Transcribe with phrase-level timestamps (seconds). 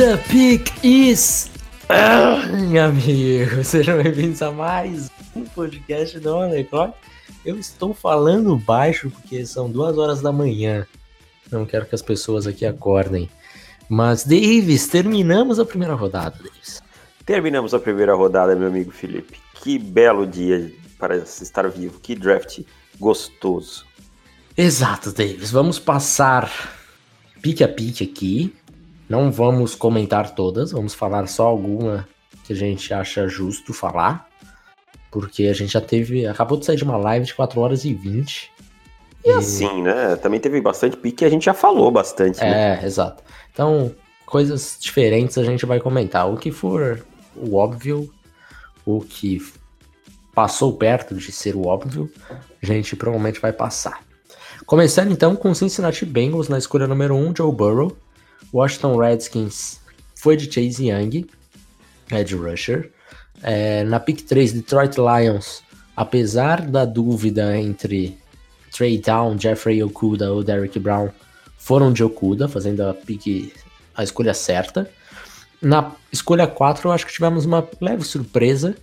[0.00, 1.49] The pick is.
[2.80, 6.94] Amigo, sejam bem-vindos a mais um podcast do Underclock.
[7.44, 10.86] Eu estou falando baixo porque são duas horas da manhã.
[11.52, 13.28] Não quero que as pessoas aqui acordem.
[13.86, 16.82] Mas, Davis, terminamos a primeira rodada, Davis.
[17.26, 19.38] Terminamos a primeira rodada, meu amigo Felipe.
[19.56, 22.00] Que belo dia para estar vivo.
[22.00, 22.60] Que draft
[22.98, 23.84] gostoso.
[24.56, 25.50] Exato, Davis.
[25.50, 26.50] Vamos passar
[27.42, 28.56] pique a pique aqui.
[29.06, 32.08] Não vamos comentar todas, vamos falar só alguma
[32.50, 34.28] que a gente acha justo falar.
[35.10, 36.26] Porque a gente já teve.
[36.26, 38.50] Acabou de sair de uma live de 4 horas e 20.
[39.24, 40.16] E, assim, né?
[40.16, 42.40] Também teve bastante pique e a gente já falou bastante.
[42.40, 42.80] Né?
[42.80, 43.22] É, exato.
[43.52, 43.94] Então,
[44.26, 46.28] coisas diferentes a gente vai comentar.
[46.28, 47.04] O que for
[47.36, 48.10] o óbvio,
[48.84, 49.40] o que
[50.34, 52.10] passou perto de ser o óbvio,
[52.62, 54.00] a gente provavelmente vai passar.
[54.64, 57.96] Começando então com Cincinnati Bengals na escolha número 1, Joe Burrow.
[58.52, 59.80] Washington Redskins
[60.16, 61.26] foi de Chase Young,
[62.12, 62.90] edge rusher.
[63.42, 65.62] É, na pick 3, Detroit Lions,
[65.96, 68.18] apesar da dúvida entre
[68.72, 71.10] Trey Down, Jeffrey Okuda ou Derrick Brown,
[71.58, 73.52] foram de Okuda, fazendo a pick,
[73.94, 74.90] a escolha certa.
[75.60, 78.74] Na escolha 4, eu acho que tivemos uma leve surpresa.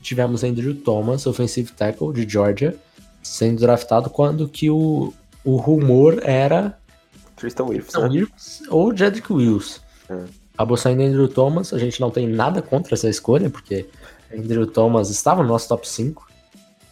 [0.00, 2.76] Tivemos Andrew Thomas, offensive tackle de Georgia,
[3.22, 5.12] sendo draftado quando que o,
[5.44, 6.78] o rumor era
[7.36, 8.26] Tristan Wirfs, né?
[8.70, 9.80] Ou Jedrick Wills.
[10.08, 10.24] É.
[10.56, 13.86] Acabou saindo Andrew Thomas, a gente não tem nada contra essa escolha, porque
[14.34, 16.26] Andrew Thomas estava no nosso top 5.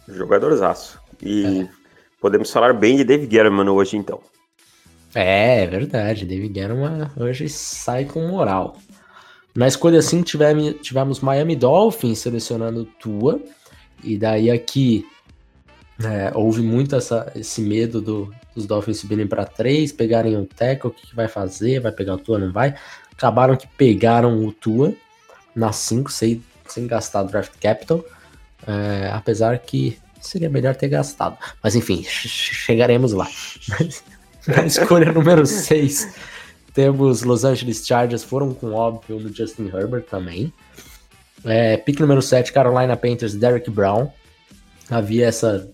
[0.07, 1.01] Jogadorzaço.
[1.19, 1.69] E é.
[2.21, 4.19] podemos falar bem de David Guerrero hoje, então.
[5.15, 6.25] É, é verdade.
[6.25, 6.77] David Guerrero
[7.17, 8.77] hoje sai com moral.
[9.55, 13.41] Na escolha 5 tivemos, tivemos Miami Dolphins selecionando Tua.
[14.03, 15.07] E daí aqui
[16.03, 20.89] é, houve muito essa, esse medo do, dos Dolphins subirem para 3, pegarem o tackle,
[20.89, 21.79] o que, que, vai fazer?
[21.79, 22.75] Vai pegar o Tua, não vai?
[23.17, 24.93] Acabaram que pegaram o Tua
[25.55, 28.03] na 5, sem, sem gastar draft capital.
[28.67, 31.37] É, apesar que seria melhor ter gastado.
[31.63, 33.27] Mas enfim, chegaremos lá.
[34.47, 36.13] na escolha número 6,
[36.73, 40.51] temos Los Angeles Chargers, foram com óbvio no Justin Herbert também.
[41.43, 44.11] É, pick número 7, Carolina Panthers, Derek Brown.
[44.89, 45.71] Havia essa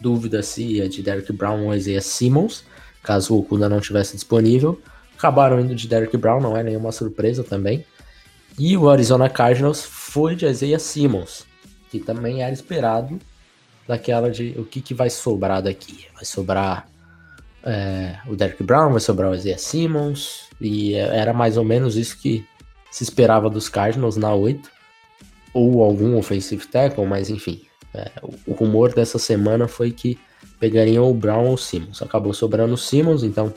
[0.00, 2.64] dúvida se ia de Derek Brown ou Isaiah Simmons,
[3.02, 4.80] caso o Okuda não tivesse disponível.
[5.22, 7.84] Acabaram indo de Derek Brown, não é nenhuma surpresa também.
[8.58, 11.46] E o Arizona Cardinals foi de Isaiah Simmons,
[11.92, 13.20] que também era esperado
[13.86, 16.06] daquela de o que, que vai sobrar daqui.
[16.12, 16.88] Vai sobrar
[17.62, 22.18] é, o Derek Brown, vai sobrar o Isaiah Simmons, e era mais ou menos isso
[22.18, 22.44] que
[22.90, 24.68] se esperava dos Cardinals na 8,
[25.54, 27.62] ou algum offensive tackle, mas enfim,
[27.94, 28.10] é,
[28.44, 30.18] o rumor dessa semana foi que
[30.58, 32.02] pegariam o Brown ou o Simmons.
[32.02, 33.54] Acabou sobrando o Simmons, então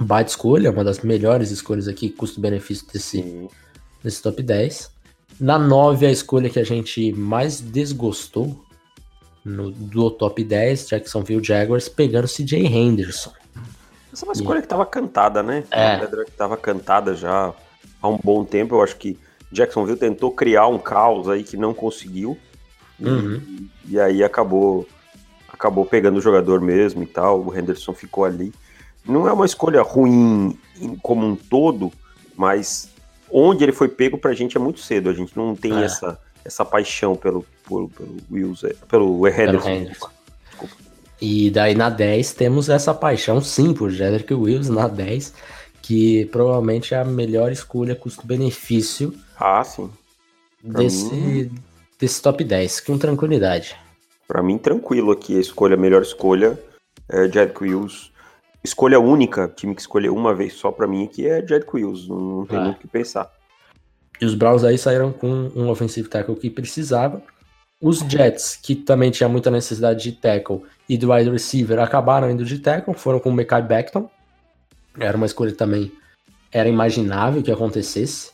[0.00, 3.48] bate escolha, uma das melhores escolhas aqui, custo-benefício desse,
[4.02, 4.90] desse top 10.
[5.40, 8.64] Na 9, a escolha que a gente mais desgostou
[9.44, 13.32] no, do top 10, Jacksonville Jaguars, pegando CJ Henderson.
[14.12, 14.60] Essa é uma escolha e...
[14.60, 15.64] que estava cantada, né?
[15.70, 15.98] É.
[15.98, 17.52] que estava cantada já
[18.00, 18.74] há um bom tempo.
[18.74, 19.18] Eu acho que
[19.50, 22.38] Jacksonville tentou criar um caos aí que não conseguiu.
[23.00, 23.40] Uhum.
[23.86, 24.86] E, e, aí acabou
[25.52, 27.42] acabou pegando o jogador mesmo e tal.
[27.42, 28.52] O Henderson ficou ali.
[29.06, 30.58] Não é uma escolha ruim
[31.02, 31.92] como um todo,
[32.36, 32.88] mas
[33.30, 35.10] onde ele foi pego pra gente é muito cedo.
[35.10, 35.84] A gente não tem é.
[35.84, 39.60] essa, essa paixão pelo, pelo, pelo Wills, pelo Henderson.
[39.60, 40.10] Pelo Henderson.
[41.20, 45.32] E daí na 10 temos essa paixão sim por Jedrick Wills na 10,
[45.80, 49.14] que provavelmente é a melhor escolha custo-benefício.
[49.38, 49.88] Ah, sim.
[50.62, 51.50] desse, mim
[52.02, 53.76] desse top 10, com tranquilidade.
[54.26, 55.36] Para mim, tranquilo aqui.
[55.36, 56.58] A escolha, a melhor escolha
[57.08, 58.10] é Jed Quills.
[58.64, 62.08] Escolha única, time que escolheu uma vez só para mim aqui é Jed Quills.
[62.08, 62.62] Não, tem é.
[62.62, 63.30] muito o que pensar.
[64.20, 67.20] E os Browns aí saíram com um offensive tackle que precisava.
[67.80, 72.44] Os Jets, que também tinha muita necessidade de tackle e do wide receiver, acabaram indo
[72.44, 74.08] de tackle, foram com o Mekai Beckton.
[74.96, 75.90] Era uma escolha também,
[76.52, 78.30] era imaginável que acontecesse.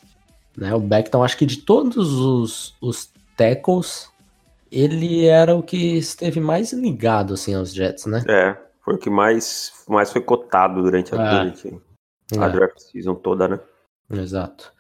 [0.55, 0.75] Né?
[0.75, 4.11] O Beckton, acho que de todos os, os tackles,
[4.71, 8.23] ele era o que esteve mais ligado assim aos Jets, né?
[8.29, 8.55] É,
[8.89, 11.31] foi o que mais, mais foi cotado durante a, é.
[11.31, 11.81] durante
[12.39, 12.51] a é.
[12.51, 13.61] draft season toda, né?
[14.11, 14.73] Exato.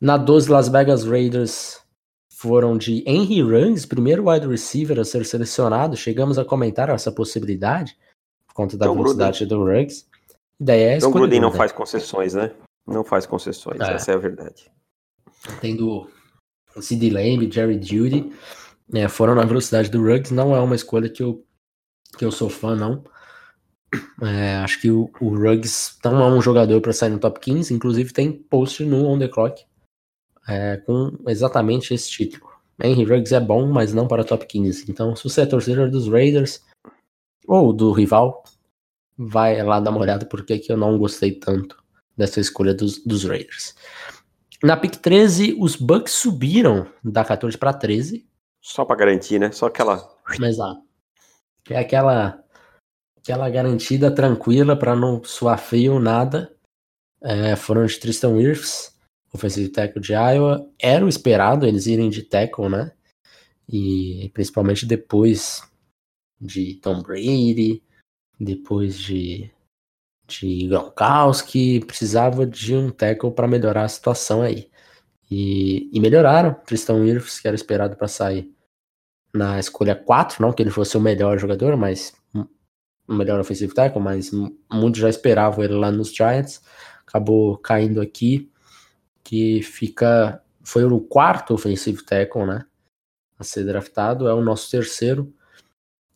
[0.00, 1.80] Na 12, Las Vegas Raiders
[2.32, 5.96] foram de Henry Ruggs, primeiro wide receiver a ser selecionado.
[5.96, 7.96] Chegamos a comentar essa possibilidade,
[8.48, 9.58] por conta da então, velocidade Gruden.
[9.58, 10.06] do Ruggs.
[10.58, 12.50] Daí é então o Gruden não faz concessões, né?
[12.84, 13.94] Não faz concessões, é.
[13.94, 14.68] essa é a verdade.
[15.60, 16.10] Tendo
[16.80, 18.32] Sid Lamb, Jerry Judy,
[18.88, 21.46] né, foram na velocidade do Ruggs, não é uma escolha que eu,
[22.18, 23.04] que eu sou fã, não.
[24.22, 27.72] É, acho que o, o Ruggs não é um jogador para sair no top 15,
[27.72, 29.64] inclusive tem post no On The Clock
[30.48, 32.52] é, com exatamente esse título.
[32.82, 34.90] Henry Ruggs é bom, mas não para top 15.
[34.90, 36.62] Então, se você é torcedor dos Raiders
[37.46, 38.42] ou do rival,
[39.16, 41.82] vai lá dar uma olhada porque que eu não gostei tanto
[42.16, 43.74] dessa escolha dos, dos Raiders.
[44.62, 48.26] Na pick 13, os Bucks subiram da 14 para 13.
[48.60, 49.52] Só para garantir, né?
[49.52, 50.08] Só aquela.
[50.40, 50.80] Exato.
[51.68, 52.43] É aquela
[53.24, 56.54] aquela garantida tranquila para não suar frio nada.
[57.22, 58.94] É, foram de Tristan Wirfs,
[59.32, 60.70] ofensivo tackle de Iowa.
[60.78, 62.92] Era o esperado eles irem de tackle, né?
[63.66, 65.62] E principalmente depois
[66.38, 67.82] de Tom Brady,
[68.38, 69.50] depois de,
[70.26, 74.70] de Gronkowski, precisava de um tackle para melhorar a situação aí.
[75.30, 76.52] E, e melhoraram.
[76.66, 78.54] Tristan Wirfs, que era esperado para sair
[79.32, 82.12] na escolha 4, não que ele fosse o melhor jogador, mas
[83.08, 84.30] melhor ofensivo tackle, mas
[84.72, 86.62] muitos já esperavam ele lá nos Giants.
[87.06, 88.50] Acabou caindo aqui,
[89.22, 90.40] que fica.
[90.62, 92.64] Foi o quarto ofensivo tackle, né?
[93.38, 95.32] A ser draftado, é o nosso terceiro.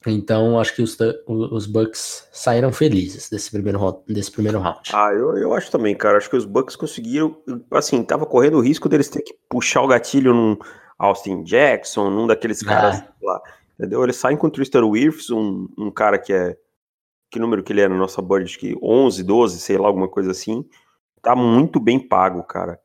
[0.06, 0.96] Então, acho que os,
[1.26, 4.90] os Bucks saíram felizes desse primeiro, desse primeiro round.
[4.94, 6.16] Ah, eu, eu acho também, cara.
[6.16, 7.36] Acho que os Bucks conseguiram.
[7.70, 10.56] Assim, tava correndo o risco deles ter que puxar o gatilho num
[10.98, 13.12] Austin Jackson, num daqueles caras ah.
[13.20, 13.42] lá.
[13.78, 14.02] Entendeu?
[14.02, 16.56] Eles saem com o Tristan Wirfs, um, um cara que é
[17.30, 20.08] que número que ele é na nossa board, acho que 11, 12, sei lá, alguma
[20.08, 20.64] coisa assim,
[21.22, 22.80] tá muito bem pago, cara.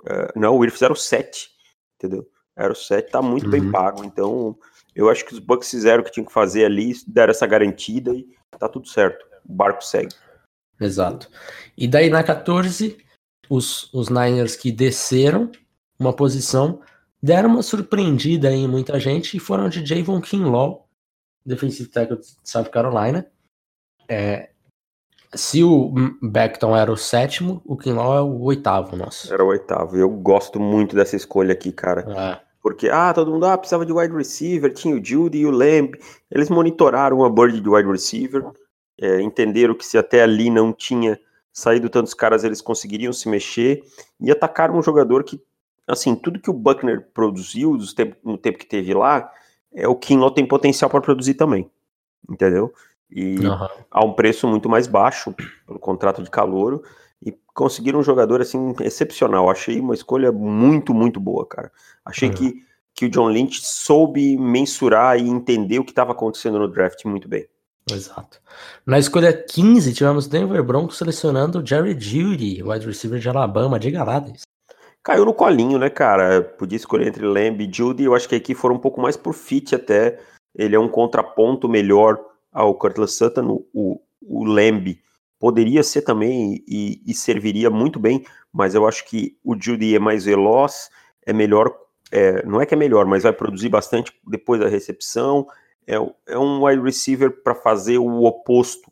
[0.00, 1.50] Uh, não, o Wirfs era o 7,
[1.96, 2.28] entendeu?
[2.56, 3.50] Era o 7, tá muito uhum.
[3.50, 4.56] bem pago, então
[4.94, 8.12] eu acho que os Bucks fizeram o que tinham que fazer ali, deram essa garantida
[8.12, 8.26] e
[8.58, 10.14] tá tudo certo, o barco segue.
[10.80, 11.28] Exato.
[11.76, 12.98] E daí na 14,
[13.48, 15.50] os, os Niners que desceram
[15.98, 16.80] uma posição,
[17.22, 20.88] deram uma surpreendida em muita gente e foram de Javon Kinlaw,
[21.44, 23.26] defensive tackle de South Carolina,
[24.08, 24.50] é,
[25.34, 29.32] se o Beckton era o sétimo, o Kinlaw é o oitavo, nossa.
[29.32, 29.96] Era o oitavo.
[29.96, 32.06] Eu gosto muito dessa escolha aqui, cara.
[32.08, 32.48] É.
[32.62, 35.92] Porque, ah, todo mundo, ah, precisava de wide receiver, tinha o Judy e o Lamb.
[36.30, 38.44] Eles monitoraram a board de wide receiver,
[39.00, 41.18] é, entenderam que se até ali não tinha
[41.52, 43.82] saído tantos caras, eles conseguiriam se mexer
[44.20, 45.40] e atacaram um jogador que,
[45.86, 47.76] assim, tudo que o Buckner produziu
[48.24, 49.30] no tempo que teve lá,
[49.72, 51.70] é o Kinlaw tem potencial para produzir também,
[52.28, 52.72] entendeu?
[53.10, 53.68] E uhum.
[53.90, 55.34] a um preço muito mais baixo
[55.66, 56.82] pelo contrato de calouro
[57.24, 59.50] e conseguiram um jogador assim excepcional.
[59.50, 61.70] Achei uma escolha muito, muito boa, cara.
[62.04, 62.34] Achei uhum.
[62.34, 62.62] que,
[62.94, 67.28] que o John Lynch soube mensurar e entender o que estava acontecendo no draft muito
[67.28, 67.46] bem.
[67.90, 68.40] Exato.
[68.84, 74.42] Na escolha 15, tivemos Denver Broncos selecionando Jerry Judy, wide receiver de Alabama, de Galadas.
[75.02, 76.42] Caiu no colinho, né, cara?
[76.42, 78.04] Podia escolher entre Lamb e Judy.
[78.04, 80.18] Eu acho que aqui foram um pouco mais por fit até.
[80.54, 82.18] Ele é um contraponto melhor
[82.58, 85.00] ao Curtis Sutton, o, o Lamb
[85.38, 89.98] poderia ser também e, e, serviria muito bem, mas eu acho que o Judy é
[90.00, 90.90] mais veloz,
[91.24, 91.72] é melhor,
[92.10, 95.46] é, não é que é melhor, mas vai produzir bastante depois da recepção,
[95.86, 95.94] é,
[96.26, 98.90] é um wide receiver para fazer o oposto.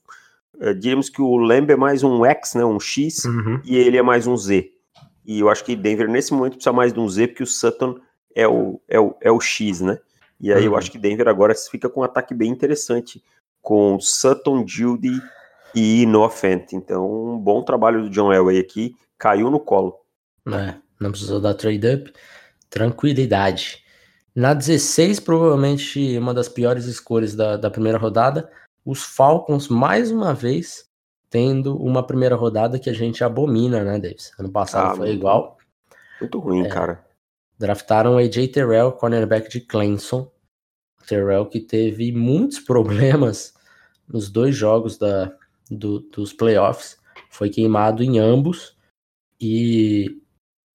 [0.61, 3.61] É, diríamos que o Lamb é mais um X, né, um X, uhum.
[3.65, 4.71] e ele é mais um Z.
[5.25, 7.99] E eu acho que Denver nesse momento precisa mais de um Z, porque o Sutton
[8.33, 9.99] é o, é o, é o X, né?
[10.41, 10.75] E aí uhum.
[10.75, 13.21] eu acho que Denver agora fica com um ataque bem interessante
[13.67, 15.21] com Sutton, Judy
[15.75, 16.73] e Noah Fent.
[16.73, 19.99] Então, um bom trabalho do John Elway aqui, caiu no colo.
[20.47, 22.13] É, não precisou dar trade-up,
[22.71, 23.83] tranquilidade.
[24.33, 28.49] Na 16, provavelmente uma das piores escolhas da, da primeira rodada,
[28.85, 30.89] os Falcons, mais uma vez,
[31.29, 34.31] tendo uma primeira rodada que a gente abomina, né, Davis?
[34.39, 35.59] Ano passado ah, foi igual.
[36.21, 37.05] Muito ruim, é, cara.
[37.59, 40.31] Draftaram AJ Terrell, cornerback de Clemson.
[41.05, 43.56] Terrell que teve muitos problemas
[44.09, 45.33] nos dois jogos da,
[45.71, 46.99] do, dos playoffs,
[47.31, 48.77] foi queimado em ambos
[49.41, 50.21] e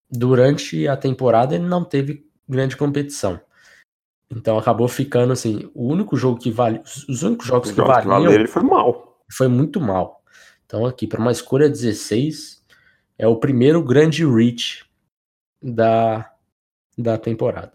[0.09, 3.39] durante a temporada ele não teve grande competição.
[4.29, 8.05] Então acabou ficando assim, o único jogo que vale, os únicos jogos Os que jogos
[8.05, 9.19] valiam, ele foi mal.
[9.31, 10.23] Foi muito mal.
[10.65, 12.63] Então aqui para uma escolha 16
[13.17, 14.85] é o primeiro grande reach
[15.61, 16.29] da
[16.97, 17.73] da temporada.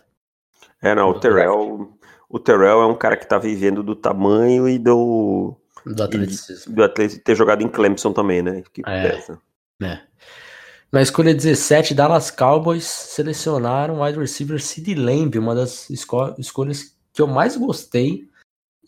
[0.80, 1.96] É, não, o Terrell
[2.28, 5.25] o Terrell é um cara que tá vivendo do tamanho e do.
[5.86, 6.74] Do atleticismo.
[6.74, 8.62] do atleticismo ter jogado em Clemson também, né?
[8.72, 9.40] Que é, pesa.
[9.82, 10.00] É.
[10.92, 16.96] Na escolha 17, Dallas Cowboys selecionaram o wide receiver Sid Lamb, uma das esco escolhas
[17.12, 18.28] que eu mais gostei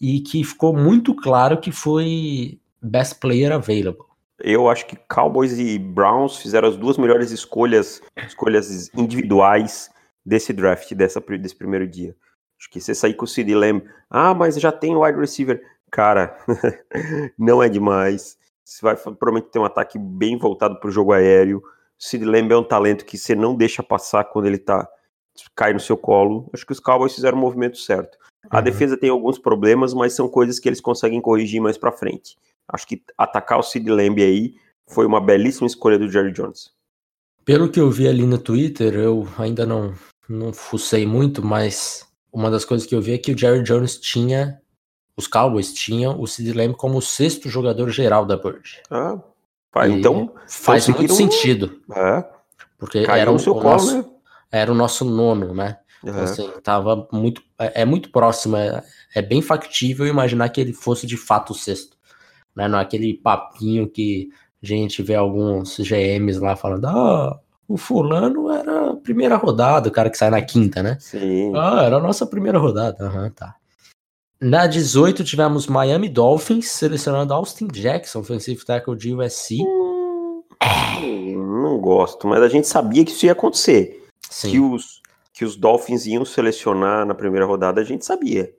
[0.01, 4.07] e que ficou muito claro que foi best player available.
[4.39, 9.91] Eu acho que Cowboys e Browns fizeram as duas melhores escolhas, escolhas individuais
[10.25, 12.15] desse draft, dessa, desse primeiro dia.
[12.59, 15.61] Acho que você sair com o Sid Lamb, ah, mas já tem o wide receiver.
[15.91, 16.39] Cara,
[17.39, 18.37] não é demais.
[18.65, 21.63] Você vai provavelmente ter um ataque bem voltado para o jogo aéreo.
[21.99, 24.89] Sid Lamb é um talento que você não deixa passar quando ele tá
[25.55, 26.51] cai no seu colo.
[26.53, 28.19] Acho que os Cowboys fizeram o movimento certo.
[28.51, 28.65] A uhum.
[28.65, 32.37] defesa tem alguns problemas, mas são coisas que eles conseguem corrigir mais para frente.
[32.69, 34.55] Acho que atacar o Sid Lamb aí
[34.87, 36.73] foi uma belíssima escolha do Jerry Jones.
[37.45, 39.95] Pelo que eu vi ali no Twitter, eu ainda não,
[40.29, 43.99] não fucei muito, mas uma das coisas que eu vi é que o Jerry Jones
[43.99, 44.61] tinha,
[45.19, 48.81] os Cowboys tinham o Sid Lamb como o sexto jogador geral da Bird.
[48.89, 49.19] Ah,
[49.73, 51.83] Pai, então faz muito sentido.
[51.93, 52.25] É.
[52.79, 54.05] Porque era o, o colo, nosso, né?
[54.53, 55.79] era o nosso nono, né?
[56.05, 56.21] Uhum.
[56.21, 57.43] Assim, tava muito.
[57.59, 58.81] É, é muito próximo, é,
[59.13, 61.97] é, bem factível imaginar que ele fosse de fato o sexto.
[62.55, 62.69] Né?
[62.69, 64.29] Não é aquele papinho que
[64.63, 69.93] a gente vê alguns GMs lá falando, ah, o fulano era a primeira rodada, o
[69.93, 70.97] cara que sai na quinta, né?
[71.01, 71.53] Sim.
[71.57, 73.05] Ah, era a nossa primeira rodada.
[73.05, 73.57] Aham, uhum, tá.
[74.41, 79.57] Na 18 tivemos Miami Dolphins selecionando Austin Jackson, offensive tackle de USC.
[79.63, 80.43] Hum,
[81.63, 84.07] não gosto, mas a gente sabia que isso ia acontecer.
[84.31, 84.51] Sim.
[84.51, 85.03] Que os,
[85.33, 88.53] que os Dolphins iam selecionar na primeira rodada, a gente sabia.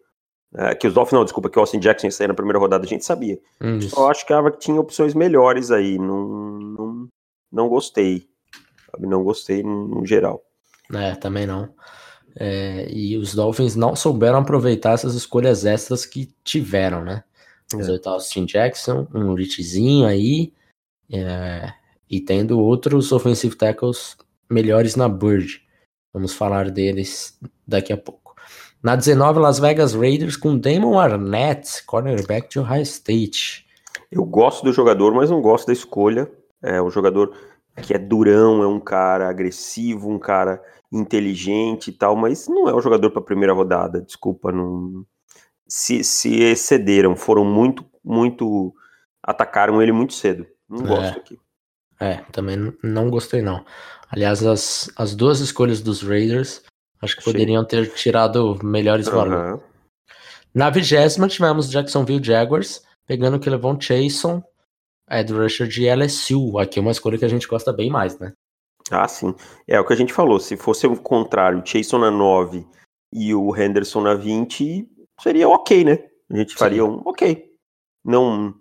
[0.53, 2.83] É, que os Dolphins, não, desculpa, que o Austin Jackson ia sair na primeira rodada,
[2.83, 3.39] a gente sabia.
[3.62, 5.98] Hum, Só acho que tinha opções melhores aí.
[5.98, 7.07] Não, não,
[7.51, 8.27] não gostei.
[8.98, 10.41] Não gostei no, no geral.
[10.93, 11.69] É, também não.
[12.41, 17.22] É, e os Dolphins não souberam aproveitar essas escolhas extras que tiveram, né?
[17.75, 18.00] Os é.
[18.05, 20.53] Austin Jackson, um Richzinho aí,
[21.12, 21.74] é,
[22.10, 24.15] e tendo outros offensive tackles
[24.50, 25.62] melhores na Bird.
[26.13, 28.36] Vamos falar deles daqui a pouco.
[28.81, 33.67] Na 19, Las Vegas Raiders com Damon Arnett, cornerback de Ohio State.
[34.10, 36.31] Eu gosto do jogador, mas não gosto da escolha.
[36.63, 37.36] É um jogador
[37.79, 42.75] que é durão, é um cara agressivo, um cara inteligente e tal, mas não é
[42.75, 45.05] um jogador para a primeira rodada, desculpa, não
[45.69, 48.74] se, se excederam, foram muito, muito
[49.24, 50.48] atacaram ele muito cedo.
[50.67, 50.88] Não é.
[50.88, 51.39] gosto aqui.
[52.00, 53.63] É, também não gostei não.
[54.09, 56.63] Aliás, as, as duas escolhas dos Raiders
[57.01, 59.13] acho que poderiam ter tirado melhores uhum.
[59.13, 59.63] valores.
[60.53, 64.43] Na vigésima tivemos Jacksonville Jaguars pegando o que levou Chason,
[65.10, 66.58] Ed Rusher de LSU.
[66.60, 68.34] Aqui é uma escolha que a gente gosta bem mais, né?
[68.92, 69.34] Ah, sim.
[69.68, 70.39] É o que a gente falou.
[70.39, 72.66] Se fosse o contrário, o Chason na 9
[73.13, 74.88] e o Henderson na 20,
[75.20, 76.00] seria ok, né?
[76.32, 76.88] A gente faria sim.
[76.88, 77.46] um ok.
[78.04, 78.54] Não,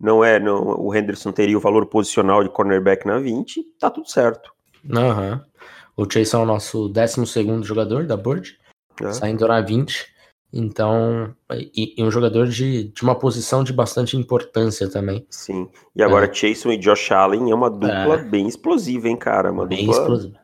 [0.00, 0.38] não é.
[0.38, 4.52] Não, o Henderson teria o valor posicional de cornerback na 20, tá tudo certo.
[4.90, 5.32] Aham.
[5.32, 5.54] Uhum.
[5.96, 8.58] O Chason é o nosso 12 jogador da board,
[9.00, 9.12] é.
[9.12, 10.13] saindo na 20.
[10.56, 15.26] Então, e, e, um jogador de, de uma posição de bastante importância também.
[15.28, 15.68] Sim.
[15.96, 16.28] E agora, é.
[16.28, 18.22] Jason e Josh Allen é uma dupla é.
[18.22, 19.50] bem explosiva, hein, cara?
[19.50, 20.00] Uma bem dupla...
[20.00, 20.38] explosiva.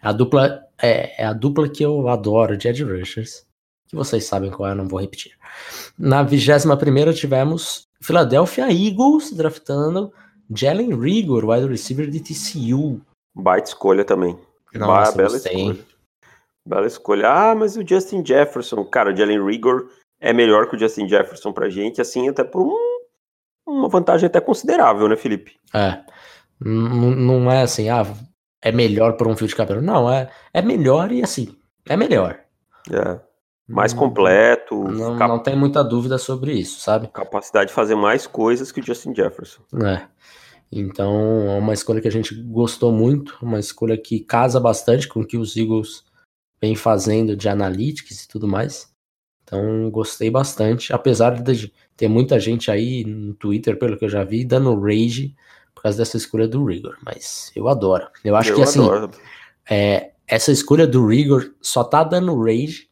[0.00, 3.46] A dupla é, é, a dupla que eu adoro de Ed Rushers.
[3.86, 5.32] Que vocês sabem qual é, não vou repetir.
[5.98, 10.10] Na 21 tivemos Philadelphia Eagles draftando
[10.50, 13.02] Jalen Rigor, wide receiver de TCU.
[13.34, 14.38] Baita escolha também.
[14.74, 15.52] Nossa, bela gostei.
[15.52, 15.91] escolha.
[16.66, 17.28] Bela escolha.
[17.28, 19.88] Ah, mas o Justin Jefferson, cara, o Jalen Rigor
[20.20, 23.00] é melhor que o Justin Jefferson pra gente, assim, até por um,
[23.66, 25.56] uma vantagem até considerável, né, Felipe?
[25.74, 26.00] É.
[26.60, 28.06] Não, não é assim, ah,
[28.62, 29.82] é melhor por um fio de cabelo.
[29.82, 31.56] Não, é, é melhor e assim,
[31.88, 32.38] é melhor.
[32.90, 33.20] É.
[33.68, 34.84] Mais completo.
[34.84, 37.08] Não, não tem muita dúvida sobre isso, sabe?
[37.08, 39.62] Capacidade de fazer mais coisas que o Justin Jefferson.
[39.84, 40.02] É.
[40.70, 45.20] Então, é uma escolha que a gente gostou muito, uma escolha que casa bastante com
[45.20, 46.04] o que os Eagles
[46.62, 48.88] vem fazendo de analytics e tudo mais.
[49.42, 54.22] Então gostei bastante, apesar de ter muita gente aí no Twitter, pelo que eu já
[54.22, 55.34] vi, dando rage
[55.74, 58.06] por causa dessa escolha do Rigor, mas eu adoro.
[58.24, 58.80] Eu acho eu que assim,
[59.68, 62.88] é, essa escolha do Rigor só tá dando rage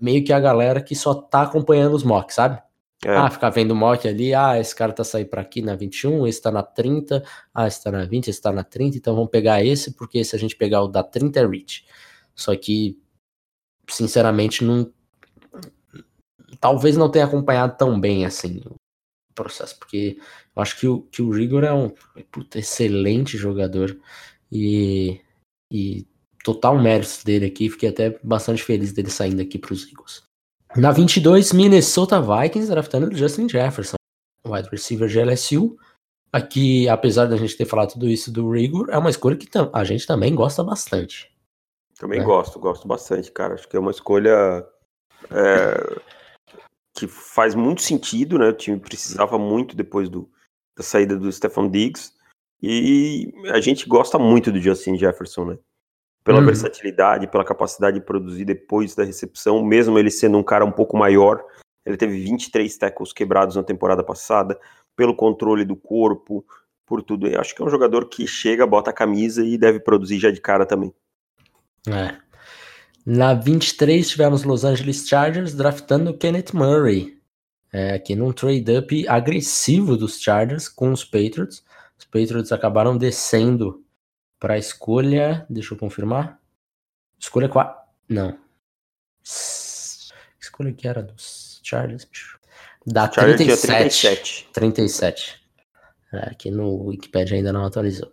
[0.00, 2.62] meio que a galera que só tá acompanhando os mocks, sabe?
[3.04, 3.16] É.
[3.16, 6.40] Ah, ficar vendo mock ali, ah, esse cara tá saindo para aqui na 21, esse
[6.40, 7.22] tá na 30,
[7.54, 10.34] ah, esse tá na 20, esse tá na 30, então vamos pegar esse, porque se
[10.34, 11.84] a gente pegar o da 30 é reach.
[12.34, 13.00] Só que,
[13.88, 14.92] sinceramente, não.
[16.60, 18.74] Talvez não tenha acompanhado tão bem assim o
[19.34, 20.18] processo, porque
[20.54, 21.90] eu acho que o, que o Rigor é um
[22.30, 23.98] puta, excelente jogador
[24.50, 25.20] e,
[25.70, 26.06] e
[26.44, 27.68] total mérito dele aqui.
[27.68, 30.22] Fiquei até bastante feliz dele saindo aqui para os Eagles.
[30.76, 33.96] Na 22, Minnesota Vikings draftando Justin Jefferson,
[34.46, 35.76] wide receiver de LSU.
[36.32, 39.84] aqui, apesar da gente ter falado tudo isso do Rigor, é uma escolha que a
[39.84, 41.33] gente também gosta bastante.
[41.98, 42.24] Também né?
[42.24, 43.54] gosto, gosto bastante, cara.
[43.54, 44.66] Acho que é uma escolha
[45.30, 46.00] é,
[46.92, 48.48] que faz muito sentido, né?
[48.48, 50.30] O time precisava muito depois do,
[50.76, 52.12] da saída do Stefan Diggs.
[52.62, 55.58] E a gente gosta muito do Justin Jefferson, né?
[56.24, 56.46] Pela uhum.
[56.46, 60.96] versatilidade, pela capacidade de produzir depois da recepção, mesmo ele sendo um cara um pouco
[60.96, 61.44] maior.
[61.84, 64.58] Ele teve 23 tackles quebrados na temporada passada,
[64.96, 66.44] pelo controle do corpo,
[66.86, 67.26] por tudo.
[67.26, 70.30] Eu acho que é um jogador que chega, bota a camisa e deve produzir já
[70.30, 70.94] de cara também.
[71.88, 72.16] É.
[73.04, 77.20] Na 23 tivemos Los Angeles Chargers draftando Kenneth Murray.
[77.72, 81.64] É, aqui num trade-up agressivo dos Chargers com os Patriots.
[81.98, 83.84] Os Patriots acabaram descendo
[84.38, 85.44] para a escolha.
[85.50, 86.40] Deixa eu confirmar.
[87.18, 87.76] Escolha 4.
[88.08, 88.38] Não.
[90.40, 92.38] Escolha que era dos Chargers, bicho.
[92.86, 93.66] Da Chargers 37.
[93.66, 94.48] 37.
[94.52, 95.44] 37.
[96.12, 98.12] É, aqui no Wikipedia ainda não atualizou.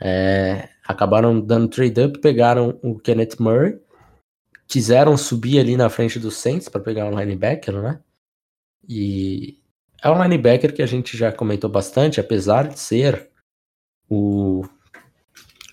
[0.00, 3.78] É, acabaram dando trade-up, pegaram o Kenneth Murray,
[4.66, 8.00] quiseram subir ali na frente do Saints para pegar um linebacker, né?
[8.88, 9.58] E
[10.02, 13.28] é um linebacker que a gente já comentou bastante, apesar de ser
[14.08, 14.64] o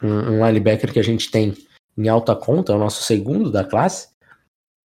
[0.02, 1.54] um, um linebacker que a gente tem
[1.98, 4.10] em alta conta, é o nosso segundo da classe,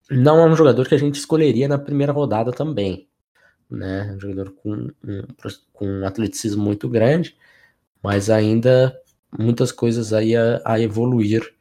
[0.10, 3.08] não é um jogador que a gente escolheria na primeira rodada também.
[3.70, 4.14] Né?
[4.16, 5.24] Um jogador com um,
[5.74, 7.36] com um atleticismo muito grande,
[8.02, 8.96] mas ainda
[9.38, 11.54] muitas coisas aí a, a, evoluir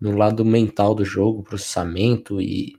[0.00, 2.78] no lado mental do jogo, processamento e.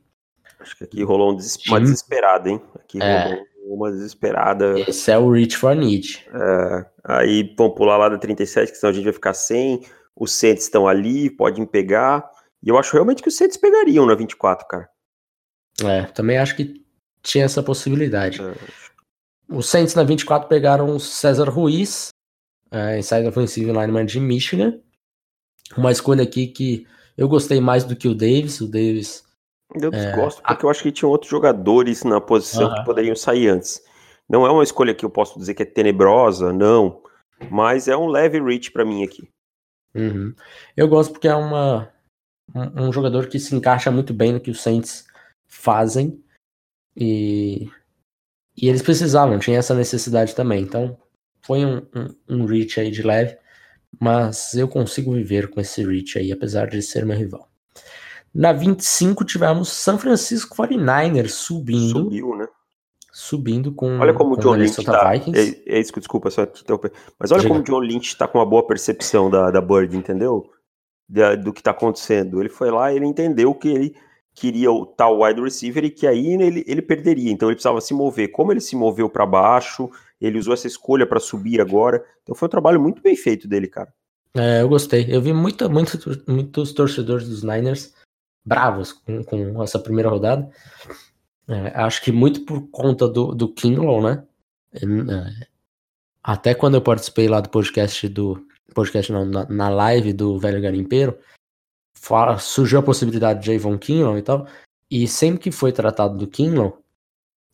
[0.59, 2.61] Acho que aqui rolou um des uma desesperada, hein?
[2.75, 3.23] Aqui é.
[3.23, 4.79] rolou uma desesperada.
[4.79, 6.25] Esse é o Reach for Need.
[6.33, 9.85] É, aí vamos pular lá da 37, que senão a gente vai ficar sem.
[10.15, 12.29] Os Saints estão ali, podem pegar.
[12.63, 14.89] E eu acho realmente que os Saints pegariam na 24, cara.
[15.83, 16.85] É, também acho que
[17.21, 18.41] tinha essa possibilidade.
[18.41, 18.53] É.
[19.49, 22.09] Os Saints na 24 pegaram o César Ruiz,
[22.71, 24.79] é, inside offensive lineman de Michigan.
[25.77, 28.61] Uma escolha aqui que eu gostei mais do que o Davis.
[28.61, 29.23] O Davis.
[29.73, 30.67] Eu desgosto, é, porque a...
[30.67, 33.83] eu acho que tinha outros jogadores na posição que poderiam sair antes.
[34.29, 37.01] Não é uma escolha que eu posso dizer que é tenebrosa, não.
[37.51, 39.27] Mas é um leve reach para mim aqui.
[39.93, 40.33] Uhum.
[40.75, 41.91] Eu gosto porque é uma,
[42.53, 45.05] um, um, jogador que se encaixa muito bem no que os Saints
[45.47, 46.21] fazem.
[46.95, 47.69] E,
[48.57, 50.63] e eles precisavam, tinha essa necessidade também.
[50.63, 50.97] Então,
[51.45, 53.37] foi um, um, um reach aí de leve,
[53.99, 57.47] mas eu consigo viver com esse reach aí, apesar de ser meu rival.
[58.33, 62.03] Na 25 tivemos San Francisco 49ers subindo.
[62.03, 62.47] Subiu, né?
[63.13, 65.15] Subindo com Olha como o John Lynch tá.
[65.15, 66.91] É, é, isso que desculpa só te interromper.
[67.17, 67.53] Mas olha Diga.
[67.53, 70.51] como o John Lynch está com uma boa percepção da, da Bird, entendeu?
[71.07, 72.41] Da, do que está acontecendo.
[72.41, 73.95] Ele foi lá, ele entendeu que ele
[74.33, 77.31] queria o tal wide receiver e que aí ele, ele perderia.
[77.31, 78.31] Então ele precisava se mover.
[78.31, 79.89] Como ele se moveu para baixo,
[80.25, 82.03] ele usou essa escolha para subir agora.
[82.23, 83.93] Então foi um trabalho muito bem feito dele, cara.
[84.35, 85.05] É, eu gostei.
[85.07, 87.93] Eu vi muita, muito, muitos torcedores dos Niners
[88.45, 90.49] bravos com, com essa primeira rodada.
[91.47, 93.53] É, acho que muito por conta do, do
[94.01, 94.23] né?
[94.73, 95.47] É,
[96.23, 98.45] até quando eu participei lá do podcast do.
[98.73, 101.17] Podcast não, na, na live do Velho Garimpeiro,
[101.93, 104.47] fala, surgiu a possibilidade de Javon Kinlaw e tal.
[104.91, 106.77] E sempre que foi tratado do Kinlaw,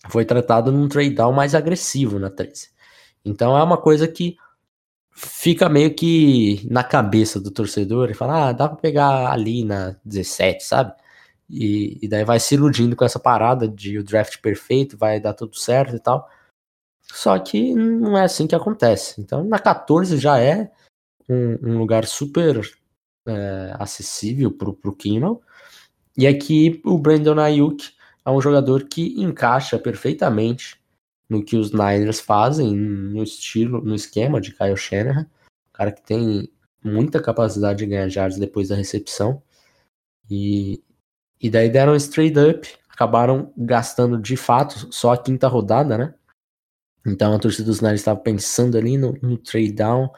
[0.10, 2.70] foi tratado num trade down mais agressivo na 13.
[3.24, 4.38] Então é uma coisa que
[5.12, 9.96] fica meio que na cabeça do torcedor e fala, ah, dá pra pegar ali na
[10.06, 10.94] 17, sabe?
[11.50, 15.34] E, e, daí vai se iludindo com essa parada de o draft perfeito, vai dar
[15.34, 16.30] tudo certo e tal.
[17.02, 19.20] Só que não é assim que acontece.
[19.20, 20.72] Então na 14 já é
[21.30, 22.62] um, um lugar super
[23.28, 25.42] é, acessível pro, pro Kimmel.
[26.18, 27.92] E aqui o Brandon Ayuk
[28.26, 30.80] é um jogador que encaixa perfeitamente
[31.30, 35.22] no que os Niners fazem, no estilo, no esquema de Kyle Shanahan.
[35.24, 36.52] Um cara que tem
[36.84, 39.42] muita capacidade de ganhar yards depois da recepção.
[40.30, 40.84] E,
[41.40, 46.14] e daí deram trade up, acabaram gastando de fato só a quinta rodada, né?
[47.06, 50.12] Então a torcida dos Niners estava pensando ali no, no trade down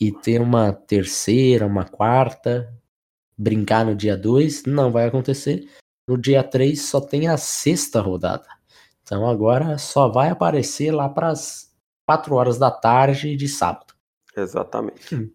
[0.00, 2.74] e ter uma terceira, uma quarta,
[3.36, 5.68] brincar no dia 2, não vai acontecer.
[6.08, 8.46] No dia 3 só tem a sexta rodada.
[9.02, 11.72] Então agora só vai aparecer lá para as
[12.06, 13.94] 4 horas da tarde de sábado.
[14.36, 15.14] Exatamente.
[15.14, 15.30] Hum.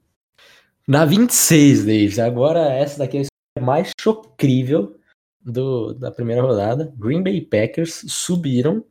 [0.88, 3.26] Na 26, Davis, agora essa daqui é
[3.58, 4.98] a mais chocrível
[5.42, 6.94] do, da primeira rodada.
[6.98, 8.84] Green Bay Packers subiram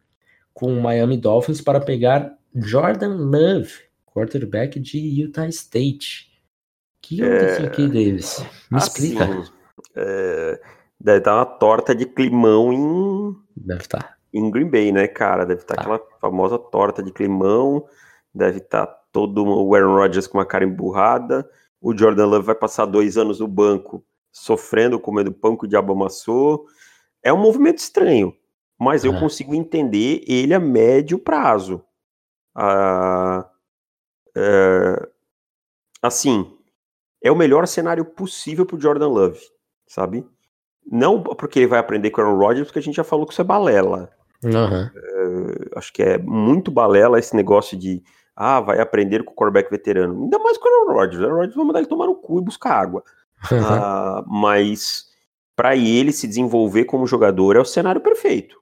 [0.52, 3.72] com o Miami Dolphins para pegar Jordan Love,
[4.06, 6.30] quarterback de Utah State.
[6.98, 7.68] O que aconteceu é...
[7.68, 8.44] aqui, Davis?
[8.70, 9.52] Me assim, explica.
[9.96, 10.60] É...
[11.00, 13.36] Deve estar uma torta de climão em.
[13.56, 14.18] Deve estar.
[14.32, 15.44] Em Green Bay, né, cara?
[15.44, 15.80] Deve estar tá.
[15.80, 17.84] aquela famosa torta de climão.
[18.34, 21.48] Deve estar todo o Aaron Rodgers com uma cara emburrada,
[21.80, 25.92] o Jordan Love vai passar dois anos no banco sofrendo, comendo pão que o diabo
[25.92, 26.66] amassou.
[27.22, 28.34] É um movimento estranho,
[28.78, 31.84] mas eu consigo entender ele a médio prazo.
[32.54, 33.48] Ah,
[34.36, 35.08] é,
[36.02, 36.56] assim,
[37.22, 39.40] é o melhor cenário possível pro Jordan Love,
[39.86, 40.24] sabe?
[40.86, 43.32] Não porque ele vai aprender com o Aaron Rodgers, porque a gente já falou que
[43.32, 44.10] isso é balela.
[44.42, 44.52] Uhum.
[44.52, 48.02] É, acho que é muito balela esse negócio de
[48.34, 50.22] ah, vai aprender com o quarterback veterano.
[50.22, 51.20] Ainda mais com o Aaron Rodgers.
[51.20, 53.04] O Aaron Rodgers vai mandar ele tomar no cu e buscar água.
[53.52, 55.10] uh, mas
[55.54, 58.56] para ele se desenvolver como jogador é o cenário perfeito.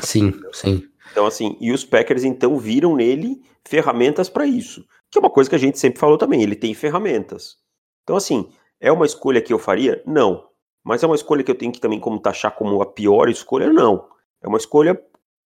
[0.00, 0.82] Sim, sim.
[1.12, 4.84] Então, assim, e os Packers então viram nele ferramentas para isso.
[5.10, 7.56] Que é uma coisa que a gente sempre falou também, ele tem ferramentas.
[8.02, 8.48] Então, assim,
[8.80, 10.02] é uma escolha que eu faria?
[10.06, 10.49] Não.
[10.82, 13.72] Mas é uma escolha que eu tenho que também como taxar como a pior escolha?
[13.72, 14.08] Não.
[14.42, 15.00] É uma escolha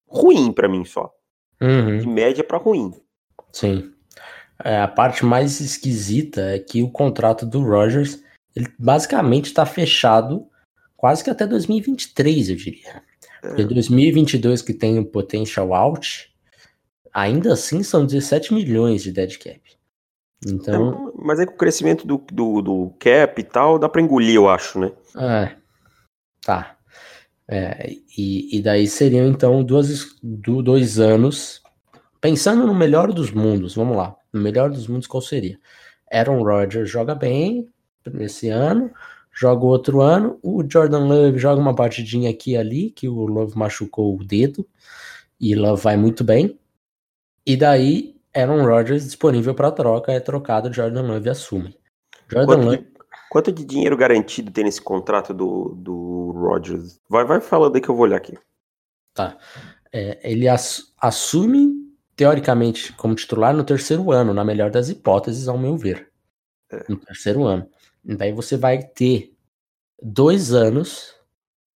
[0.06, 1.12] ruim para mim só.
[1.60, 1.98] Uhum.
[1.98, 2.92] De média para ruim.
[3.52, 3.92] Sim.
[4.64, 8.22] É, a parte mais esquisita é que o contrato do Rogers,
[8.54, 10.46] ele basicamente está fechado
[10.96, 13.02] quase que até 2023, eu diria.
[13.42, 13.48] É.
[13.48, 16.30] Porque 2022 que tem o potential out,
[17.12, 19.60] ainda assim são 17 milhões de dead cap.
[20.46, 24.00] Então, é, mas é com o crescimento do, do, do, cap e tal, dá para
[24.00, 24.92] engolir, eu acho, né?
[25.16, 25.56] É,
[26.42, 26.76] tá.
[27.48, 31.60] É, e, e daí seriam então duas, dois anos
[32.20, 34.14] Pensando no melhor dos mundos, vamos lá.
[34.32, 35.58] No melhor dos mundos, qual seria?
[36.12, 37.66] Aaron Rodgers joga bem
[38.18, 38.90] esse ano,
[39.32, 40.38] joga outro ano.
[40.42, 44.66] O Jordan Love joga uma partidinha aqui e ali, que o Love machucou o dedo,
[45.40, 46.58] e Love vai muito bem.
[47.46, 51.76] E daí, Aaron Rodgers disponível para troca, é trocado, Jordan Love assume.
[52.28, 52.76] Jordan quanto, Love...
[52.78, 52.86] de,
[53.30, 57.00] quanto de dinheiro garantido tem nesse contrato do, do Rodgers?
[57.08, 58.38] Vai, vai falando aí que eu vou olhar aqui.
[59.14, 59.36] Tá.
[59.92, 61.80] É, ele ass, assume
[62.14, 66.10] teoricamente, como titular no terceiro ano, na melhor das hipóteses, ao meu ver.
[66.70, 66.84] É.
[66.88, 67.68] No terceiro ano.
[68.04, 69.34] Daí você vai ter
[70.02, 71.14] dois anos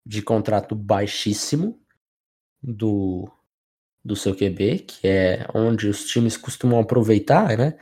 [0.05, 1.79] de contrato baixíssimo
[2.61, 3.29] do,
[4.03, 7.77] do seu QB, que é onde os times costumam aproveitar, né?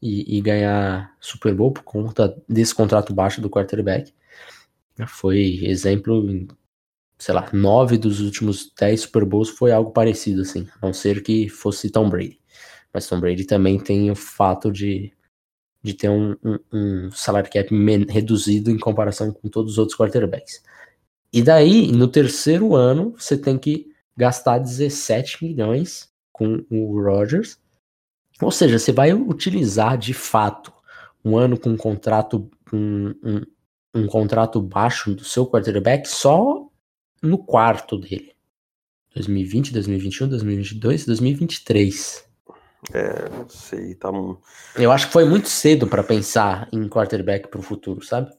[0.00, 4.12] E, e ganhar Super Bowl por conta desse contrato baixo do quarterback.
[5.06, 6.48] Foi exemplo em
[7.18, 11.22] sei lá, nove dos últimos dez Super Bowls foi algo parecido, assim, a não ser
[11.22, 12.38] que fosse Tom Brady.
[12.92, 15.12] Mas Tom Brady também tem o fato de,
[15.82, 17.68] de ter um, um, um salário cap
[18.10, 20.62] reduzido em comparação com todos os outros quarterbacks.
[21.32, 23.86] E daí, no terceiro ano, você tem que
[24.16, 27.58] gastar 17 milhões com o Rodgers.
[28.40, 30.72] Ou seja, você vai utilizar de fato
[31.24, 33.42] um ano com um contrato, um, um,
[33.94, 36.66] um contrato baixo do seu quarterback só
[37.22, 38.32] no quarto dele.
[39.14, 42.26] 2020, 2021, 2022, 2023.
[42.92, 44.36] É, não sei, tá um...
[44.76, 48.30] Eu acho que foi muito cedo para pensar em quarterback pro futuro, sabe?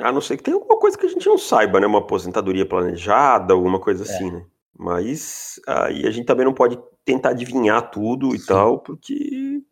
[0.00, 1.86] A não ser que tenha alguma coisa que a gente não saiba, né?
[1.86, 4.06] Uma aposentadoria planejada, alguma coisa é.
[4.06, 4.44] assim, né?
[4.80, 8.36] Mas aí a gente também não pode tentar adivinhar tudo Sim.
[8.36, 9.62] e tal, porque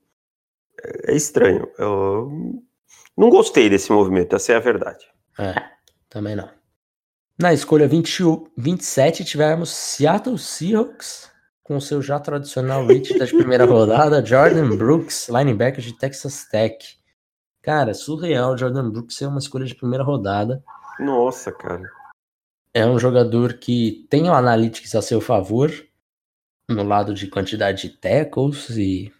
[1.04, 1.66] é estranho.
[1.78, 2.62] Eu
[3.16, 5.06] não gostei desse movimento, essa é a verdade.
[5.38, 5.54] É,
[6.10, 6.50] também não.
[7.40, 8.22] Na escolha 20,
[8.58, 11.30] 27 tivemos Seattle Seahawks
[11.62, 16.76] com seu já tradicional reach da primeira rodada, Jordan Brooks, linebacker de Texas Tech.
[17.62, 20.62] Cara, surreal Jordan Brooks ser uma escolha de primeira rodada.
[21.00, 21.97] Nossa, cara.
[22.72, 25.72] É um jogador que tem o analytics a seu favor,
[26.68, 29.12] no lado de quantidade de tackles e,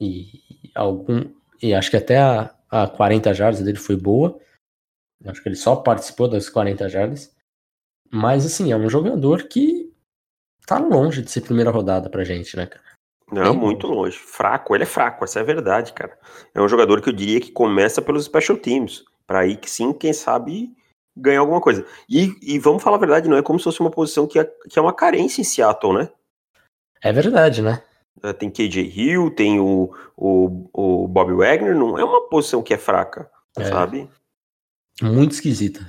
[0.00, 0.40] e
[0.74, 1.32] algum.
[1.62, 4.38] E acho que até a, a 40 jardas dele foi boa.
[5.26, 7.34] Acho que ele só participou das 40 jardas.
[8.10, 9.92] Mas, assim, é um jogador que
[10.66, 12.84] tá longe de ser primeira rodada pra gente, né, cara?
[13.30, 14.18] Não, Bem muito longe.
[14.18, 16.18] Fraco, ele é fraco, essa é a verdade, cara.
[16.54, 19.04] É um jogador que eu diria que começa pelos special teams.
[19.26, 20.74] Pra aí que sim, quem sabe,
[21.20, 21.84] ganhar alguma coisa.
[22.08, 24.44] E, e vamos falar a verdade, não é como se fosse uma posição que é,
[24.68, 26.08] que é uma carência em Seattle, né?
[27.02, 27.82] É verdade, né?
[28.22, 32.74] É, tem KJ Hill, tem o, o, o Bob Wagner, não é uma posição que
[32.74, 33.64] é fraca, é.
[33.64, 34.08] sabe?
[35.02, 35.80] muito esquisita.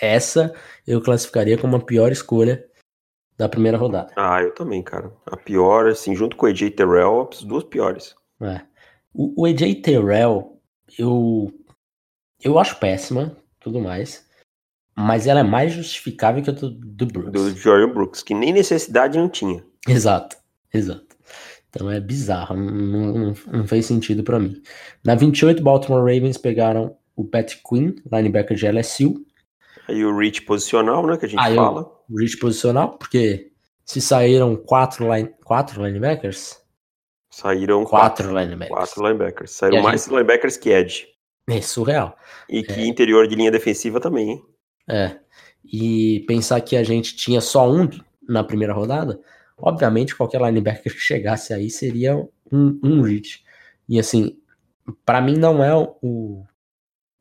[0.00, 0.54] Essa
[0.86, 2.64] eu classificaria como a pior escolha
[3.36, 4.12] da primeira rodada.
[4.16, 5.12] Ah, eu também, cara.
[5.26, 8.14] A pior, assim, junto com o AJ Terrell, as duas piores.
[8.40, 8.62] É.
[9.12, 10.60] O, o AJ Terrell,
[10.98, 11.52] eu,
[12.42, 14.28] eu acho péssima, tudo mais.
[14.96, 17.32] Mas ela é mais justificável que a do, do Brooks.
[17.32, 19.64] Do Jordan Brooks, que nem necessidade não tinha.
[19.88, 20.36] Exato,
[20.72, 21.14] exato.
[21.68, 24.62] Então é bizarro, não, não, não fez sentido para mim.
[25.04, 29.14] Na 28, Baltimore Ravens pegaram o Pat Quinn, linebacker de LSU.
[29.88, 31.90] Aí o reach posicional, né, que a gente Aí fala.
[32.08, 33.50] O reach posicional, porque
[33.84, 36.62] se saíram quatro, line, quatro linebackers...
[37.28, 38.78] Saíram quatro, quatro linebackers.
[38.78, 39.50] Quatro linebackers.
[39.50, 40.12] Saíram mais gente...
[40.12, 41.08] linebackers que Edge.
[41.48, 42.16] É surreal.
[42.48, 42.86] E que é.
[42.86, 44.42] interior de linha defensiva também, hein?
[44.88, 45.18] É.
[45.64, 47.88] E pensar que a gente tinha só um
[48.28, 49.20] na primeira rodada,
[49.56, 52.16] obviamente qualquer linebacker que chegasse aí seria
[52.50, 53.44] um, um reach.
[53.88, 54.38] E assim,
[55.04, 56.44] para mim não é o,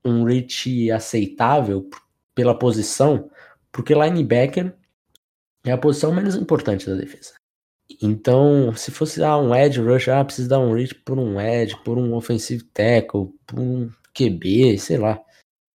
[0.06, 1.90] um reach aceitável
[2.36, 3.30] pela posição,
[3.72, 4.76] porque linebacker
[5.66, 7.34] é a posição menos importante da defesa.
[8.02, 11.76] Então, se fosse ah, um edge rush, ah, precisa dar um reach por um edge,
[11.84, 15.22] por um offensive tackle, por um QB, sei lá.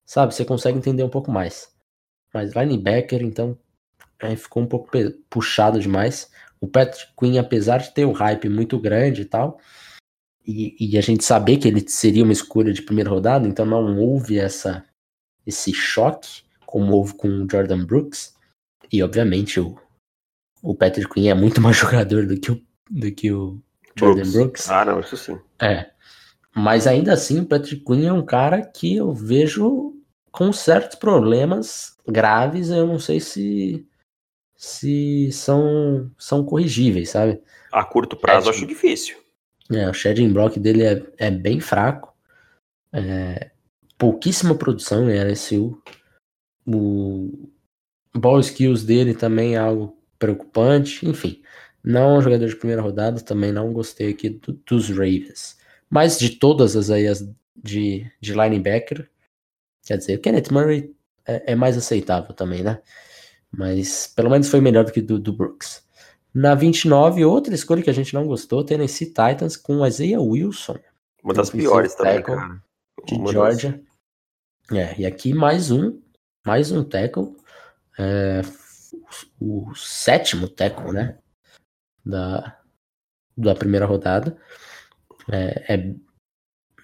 [0.05, 1.74] Sabe, você consegue entender um pouco mais.
[2.35, 3.57] Mas linebacker, então,
[4.21, 4.91] aí ficou um pouco
[5.29, 6.29] puxado demais.
[6.59, 9.57] O Patrick Quinn, apesar de ter um hype muito grande e tal,
[10.45, 13.97] e, e, a gente saber que ele seria uma escolha de primeira rodada, então não
[13.99, 14.83] houve essa
[15.47, 18.35] esse choque, como houve com o Jordan Brooks.
[18.91, 19.79] E obviamente o,
[20.61, 23.61] o Patrick Quinn é muito mais jogador do que o, do que o
[23.95, 24.33] Jordan Brooks.
[24.33, 24.69] Brooks.
[24.69, 25.39] Ah, não, isso sim.
[25.61, 25.89] É.
[26.53, 29.94] Mas ainda assim, o Patrick Quinn é um cara que eu vejo
[30.35, 32.69] com certos problemas graves.
[32.69, 33.87] Eu não sei se
[34.55, 37.41] se são, são corrigíveis, sabe?
[37.71, 39.17] A curto prazo, acho difícil.
[39.71, 42.13] É, o shedding block dele é, é bem fraco.
[42.93, 43.51] É,
[43.97, 45.81] pouquíssima produção em LSU.
[46.65, 47.49] O
[48.15, 51.07] ball skills dele também é algo preocupante.
[51.07, 51.41] Enfim,
[51.83, 53.21] não é um jogador de primeira rodada.
[53.21, 55.57] Também não gostei aqui do, dos Ravens.
[55.89, 57.05] Mas de todas as aí
[57.55, 59.09] de, de linebacker,
[59.85, 60.93] quer dizer, o Kenneth Murray
[61.25, 62.81] é, é mais aceitável também, né?
[63.51, 65.85] Mas pelo menos foi melhor do que do, do Brooks.
[66.33, 70.77] Na 29, outra escolha que a gente não gostou, Tennessee Titans com Isaiah Wilson.
[71.23, 72.61] Uma das piores também, cara.
[73.05, 73.81] De Uma Georgia.
[74.69, 74.77] Das...
[74.77, 76.01] É, e aqui mais um,
[76.45, 77.35] mais um tackle.
[77.97, 78.41] É,
[79.39, 81.17] o, o sétimo tackle, né?
[82.05, 82.59] Da,
[83.37, 84.37] da primeira rodada.
[85.31, 85.73] É,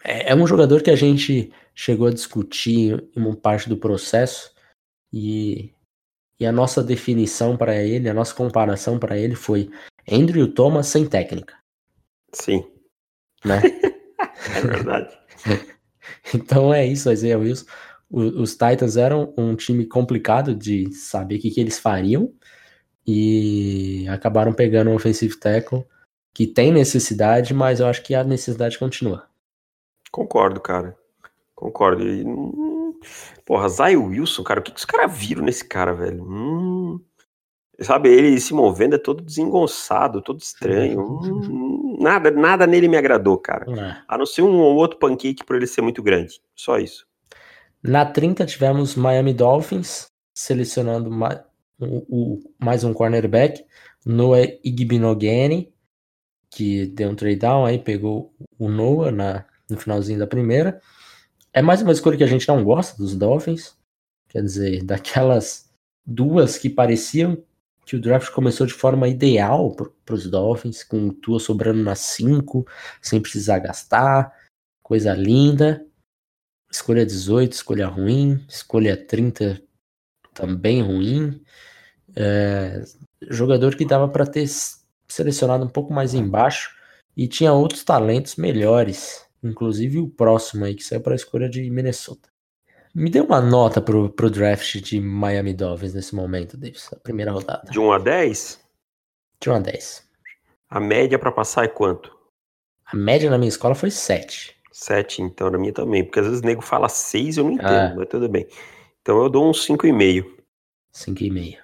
[0.04, 4.54] é, é, um jogador que a gente chegou a discutir em uma parte do processo
[5.12, 5.74] e
[6.40, 9.70] e a nossa definição para ele, a nossa comparação para ele foi
[10.12, 11.56] Andrew Thomas sem técnica.
[12.34, 12.66] Sim.
[13.46, 13.62] Né?
[14.58, 15.16] é verdade.
[16.34, 17.66] então é isso, Isaiah Wilson.
[18.10, 22.34] O, os Titans eram um time complicado de saber o que, que eles fariam
[23.06, 25.86] e acabaram pegando um offensive tackle
[26.34, 29.28] que tem necessidade, mas eu acho que a necessidade continua.
[30.12, 30.98] Concordo, cara.
[31.62, 32.04] Concordo.
[32.08, 32.26] E
[33.46, 36.24] Porra, Zay Wilson, cara, o que, que os caras viram nesse cara, velho?
[36.24, 37.00] Hum,
[37.80, 41.02] sabe, ele se movendo é todo desengonçado, todo estranho.
[41.02, 43.66] Hum, nada, nada nele me agradou, cara.
[43.72, 43.98] É.
[44.08, 46.42] A não ser um ou outro pancake por ele ser muito grande.
[46.56, 47.06] Só isso.
[47.84, 51.40] Na 30 tivemos Miami Dolphins selecionando mais,
[51.80, 53.64] o, o, mais um cornerback,
[54.06, 55.72] Noah Igbinogene,
[56.50, 60.80] que deu um trade down aí, pegou o Noah na, no finalzinho da primeira.
[61.54, 63.76] É mais uma escolha que a gente não gosta dos Dolphins.
[64.30, 65.70] Quer dizer, daquelas
[66.06, 67.44] duas que pareciam
[67.86, 72.00] que o draft começou de forma ideal para os Dolphins, com o Tua sobrando nas
[72.00, 72.66] 5,
[73.02, 74.34] sem precisar gastar,
[74.82, 75.86] coisa linda.
[76.72, 78.46] Escolha 18, escolha ruim.
[78.48, 79.62] Escolha 30,
[80.34, 81.44] também ruim.
[82.16, 82.82] É,
[83.30, 84.48] jogador que dava para ter
[85.06, 86.74] selecionado um pouco mais embaixo
[87.18, 91.70] e tinha outros talentos melhores Inclusive o próximo aí que saiu para a escolha de
[91.70, 92.30] Minnesota.
[92.94, 97.32] Me dê uma nota pro, pro draft de Miami Dolphins nesse momento, Davis, a primeira
[97.32, 97.72] rodada.
[97.72, 98.60] De 1 a 10?
[99.40, 100.04] De 1 a 10.
[100.70, 102.12] A média para passar é quanto?
[102.86, 104.56] A média na minha escola foi 7.
[104.72, 106.04] 7, então, na minha também.
[106.04, 107.94] Porque às vezes o nego fala 6 eu não entendo, ah.
[107.96, 108.46] mas tudo bem.
[109.02, 110.26] Então eu dou um 5,5.
[110.94, 111.58] 5,5.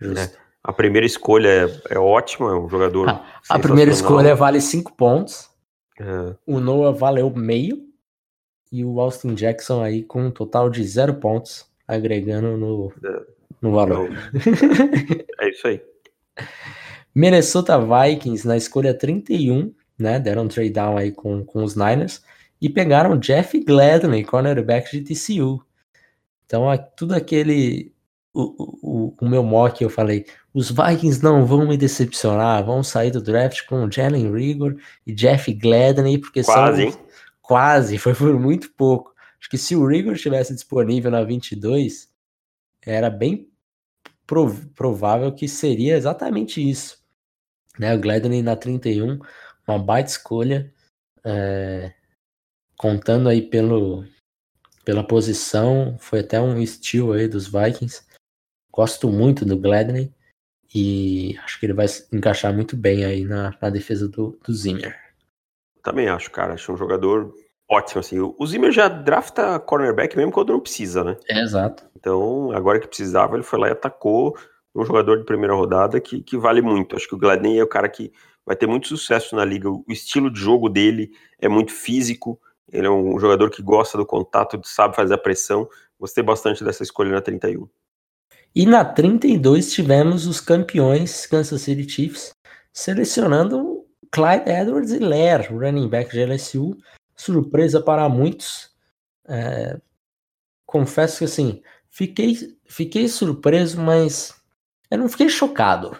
[0.00, 0.36] Justo.
[0.36, 0.42] É.
[0.64, 3.08] A primeira escolha é, é ótima, é um jogador.
[3.08, 5.51] Ah, a primeira escolha vale 5 pontos.
[6.00, 6.34] É.
[6.46, 7.88] O Noah valeu meio.
[8.70, 13.22] E o Austin Jackson aí com um total de zero pontos, agregando no, é.
[13.60, 14.10] no valor.
[15.40, 15.82] é isso aí.
[17.14, 20.18] Minnesota Vikings na escolha 31, né?
[20.18, 22.22] Deram um trade down aí com, com os Niners
[22.60, 25.62] e pegaram Jeff Gladney, cornerback de TCU.
[26.46, 26.64] Então,
[26.96, 27.92] tudo aquele
[28.32, 30.24] o, o, o meu mock eu falei,
[30.54, 35.52] os Vikings não vão me decepcionar, vão sair do draft com Jalen Rigor e Jeff
[35.54, 37.06] Gladney, porque quase, são
[37.40, 39.14] quase, foi por muito pouco.
[39.40, 42.10] Acho que se o Rigor estivesse disponível na 22,
[42.84, 43.48] era bem
[44.26, 47.00] prov provável que seria exatamente isso.
[47.78, 49.18] Né, o Gladney na 31,
[49.66, 50.72] uma baita escolha,
[51.24, 51.94] é,
[52.76, 54.04] contando aí pelo,
[54.84, 58.02] pela posição, foi até um steal aí dos Vikings.
[58.70, 60.12] Gosto muito do Gladney
[60.74, 64.96] e acho que ele vai encaixar muito bem aí na, na defesa do, do Zimmer.
[65.82, 66.54] Também acho, cara.
[66.54, 67.34] Acho um jogador
[67.68, 68.18] ótimo, assim.
[68.20, 71.16] O Zimmer já drafta cornerback mesmo quando não precisa, né?
[71.28, 71.84] É, exato.
[71.96, 74.36] Então, agora que precisava, ele foi lá e atacou
[74.74, 76.96] um jogador de primeira rodada que, que vale muito.
[76.96, 78.12] Acho que o Gladney é o cara que
[78.46, 79.68] vai ter muito sucesso na liga.
[79.68, 82.40] O estilo de jogo dele é muito físico.
[82.70, 85.68] Ele é um jogador que gosta do contato, sabe fazer a pressão.
[85.98, 87.68] Gostei bastante dessa escolha na 31.
[88.54, 92.32] E na 32 tivemos os campeões Kansas City Chiefs
[92.72, 96.76] selecionando Clyde Edwards e Lair, running back de LSU.
[97.16, 98.70] Surpresa para muitos.
[99.26, 99.78] É,
[100.66, 102.36] confesso que assim, fiquei,
[102.66, 104.34] fiquei surpreso, mas
[104.90, 105.96] eu não fiquei chocado.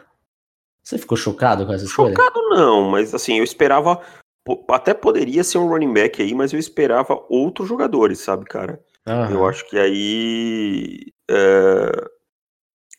[0.82, 2.14] Você ficou chocado com essa escolha?
[2.14, 4.00] Chocado não, mas assim, eu esperava.
[4.68, 8.82] Até poderia ser um running back aí, mas eu esperava outros jogadores, sabe, cara?
[9.06, 9.30] Uhum.
[9.30, 11.12] Eu acho que aí.
[11.30, 12.10] É...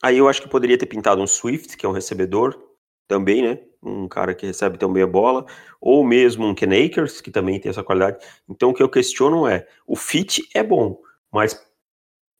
[0.03, 2.61] Aí eu acho que poderia ter pintado um Swift, que é um recebedor,
[3.07, 3.59] também, né?
[3.81, 5.45] Um cara que recebe também a bola,
[5.79, 8.17] ou mesmo um Ken Akers, que também tem essa qualidade.
[8.49, 10.99] Então o que eu questiono é: o fit é bom,
[11.31, 11.57] mas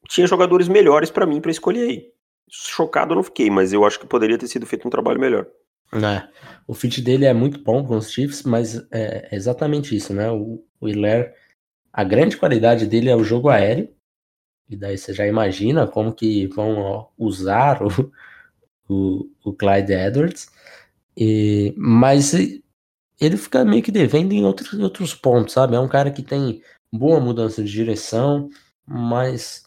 [0.09, 2.11] tinha jogadores melhores para mim para escolher aí.
[2.49, 5.47] Chocado eu não fiquei, mas eu acho que poderia ter sido feito um trabalho melhor.
[5.93, 6.27] É,
[6.67, 10.29] o fit dele é muito bom com os Chiefs, mas é exatamente isso, né?
[10.29, 11.31] O, o Hilaire,
[11.93, 13.87] a grande qualidade dele é o jogo aéreo,
[14.69, 17.87] e daí você já imagina como que vão usar o,
[18.89, 20.47] o, o Clyde Edwards.
[21.15, 25.75] E, mas ele fica meio que devendo em outros, outros pontos, sabe?
[25.75, 28.49] É um cara que tem boa mudança de direção,
[28.85, 29.63] mas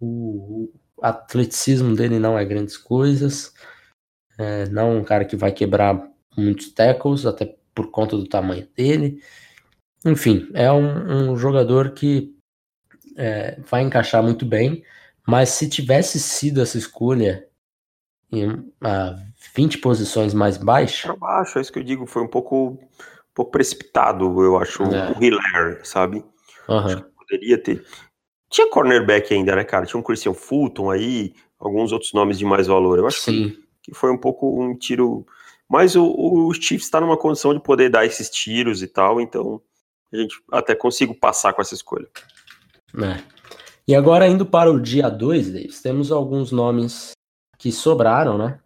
[0.00, 3.52] o, o atleticismo dele não é grandes coisas.
[4.38, 8.68] É, não é um cara que vai quebrar muitos tackles, até por conta do tamanho
[8.76, 9.20] dele.
[10.04, 12.33] Enfim, é um, um jogador que
[13.16, 14.82] é, vai encaixar muito bem,
[15.26, 17.46] mas se tivesse sido essa escolha
[18.30, 18.64] em uh,
[19.54, 21.06] 20 posições mais baixo.
[21.06, 22.78] Para baixo, é isso que eu digo, foi um pouco, um
[23.34, 25.12] pouco precipitado, eu acho, é.
[25.12, 26.24] o Hilaire, sabe?
[26.68, 27.02] Uhum.
[27.16, 27.84] poderia ter.
[28.50, 29.86] Tinha cornerback ainda, né, cara?
[29.86, 32.98] Tinha um Christian Fulton aí, alguns outros nomes de mais valor.
[32.98, 33.50] Eu acho Sim.
[33.50, 35.26] Que, que foi um pouco um tiro.
[35.68, 39.60] Mas o, o Chiefs está numa condição de poder dar esses tiros e tal, então
[40.12, 42.08] a gente até consigo passar com essa escolha.
[43.02, 43.22] É.
[43.86, 47.12] E agora, indo para o dia 2, Davis, temos alguns nomes
[47.58, 48.58] que sobraram, né?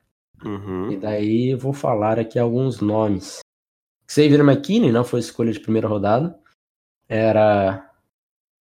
[0.44, 0.92] Uhum.
[0.92, 3.40] E daí eu vou falar aqui alguns nomes.
[4.08, 6.38] Xavier McKinney não foi escolha de primeira rodada.
[7.08, 7.84] Era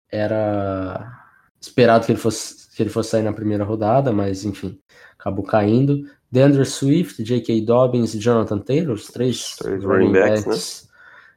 [0.10, 1.12] era
[1.60, 4.80] esperado que ele fosse que ele fosse sair na primeira rodada, mas enfim,
[5.18, 6.10] acabou caindo.
[6.32, 7.62] DeAndre Swift, J.K.
[7.62, 10.90] Dobbins e Jonathan Taylor, os três, três running backs, backs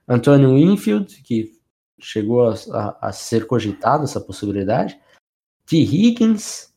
[0.07, 0.15] né?
[0.17, 1.60] Antonio Winfield, que
[2.01, 4.99] chegou a, a, a, ser cogitado essa possibilidade.
[5.67, 5.77] T.
[5.77, 6.73] Higgins,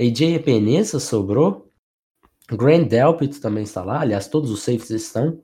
[0.00, 1.70] AJ Epenesa sobrou.
[2.50, 4.00] Grant Delpit também está lá.
[4.00, 5.40] Aliás, todos os safes estão.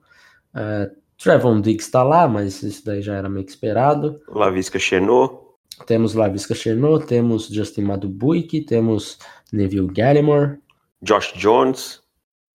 [0.54, 4.20] Uh, Trevon Diggs está lá, mas isso daí já era meio que esperado.
[4.28, 5.48] Lavisca Chenot.
[5.86, 9.18] Temos Lavisca Chenot, temos Justin Madubuik, temos
[9.52, 10.58] Neville Gallimore.
[11.02, 12.02] Josh Jones.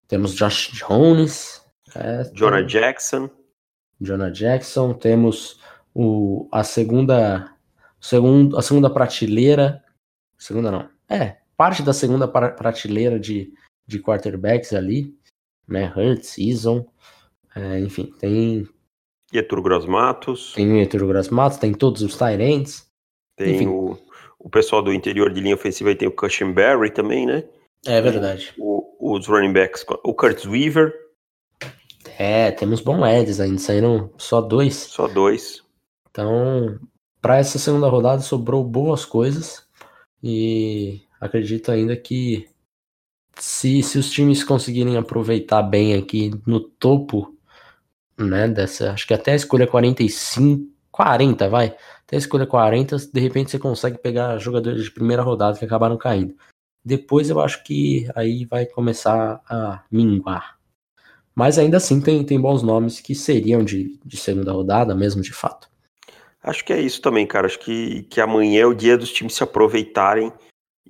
[0.08, 1.62] Temos Josh Jones.
[1.96, 2.68] É, Jonah tem...
[2.68, 3.30] Jackson.
[4.00, 4.94] Jonah Jackson.
[4.94, 5.60] Temos
[5.94, 7.54] o, a segunda,
[8.00, 9.84] segundo, a segunda prateleira.
[10.38, 10.90] Segunda não.
[11.10, 13.54] É, parte da segunda prateleira de,
[13.86, 15.16] de quarterbacks ali,
[15.68, 15.94] né?
[15.96, 16.86] Hurts, Eason,
[17.56, 18.68] é, enfim, tem.
[19.32, 20.54] Getúlio Gross Matos.
[20.54, 22.88] Tem o Getúlio Gross Matos, tem todos os Tyrants.
[23.36, 23.98] Tem o,
[24.40, 27.44] o pessoal do interior de linha ofensiva aí tem o Cushenberry também, né?
[27.86, 28.54] É verdade.
[28.58, 30.94] O, os running backs, o Curtis Weaver.
[32.18, 34.76] É, temos bons Eds ainda, saíram só dois.
[34.76, 35.64] Só dois.
[36.14, 36.80] Então,
[37.20, 39.68] para essa segunda rodada sobrou boas coisas
[40.22, 42.48] e acredito ainda que
[43.40, 47.36] se, se os times conseguirem aproveitar bem aqui no topo,
[48.16, 53.20] né, dessa, acho que até a escolha 45, 40, vai, até a escolha 40, de
[53.20, 56.36] repente você consegue pegar jogadores de primeira rodada que acabaram caindo.
[56.86, 60.60] Depois eu acho que aí vai começar a minguar.
[61.34, 65.34] Mas ainda assim tem, tem bons nomes que seriam de, de segunda rodada, mesmo de
[65.34, 65.73] fato.
[66.44, 67.48] Acho que é isso também, cara.
[67.48, 70.32] Acho que, que amanhã é o dia dos times se aproveitarem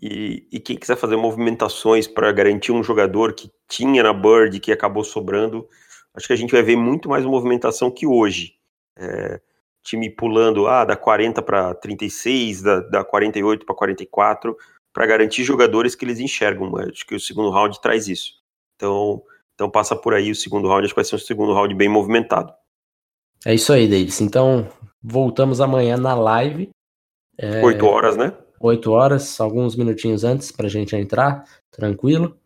[0.02, 4.72] e, e quem quiser fazer movimentações para garantir um jogador que tinha na Bird, que
[4.72, 5.68] acabou sobrando,
[6.14, 8.56] acho que a gente vai ver muito mais movimentação que hoje.
[8.98, 9.40] É,
[9.84, 14.58] time pulando ah, da 40 para 36, da, da 48 para 44,
[14.92, 16.76] para garantir jogadores que eles enxergam.
[16.78, 18.34] Acho que o segundo round traz isso.
[18.76, 19.22] Então,
[19.54, 21.90] então passa por aí o segundo round, acho que vai ser um segundo round bem
[21.90, 22.54] movimentado.
[23.46, 24.22] É isso aí, Davis.
[24.22, 24.70] Então,
[25.04, 26.70] voltamos amanhã na live.
[27.38, 27.62] É...
[27.64, 28.34] 8 horas, né?
[28.60, 32.38] 8 horas, alguns minutinhos antes para a gente entrar, tranquilo.